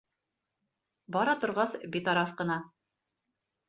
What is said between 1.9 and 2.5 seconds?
битараф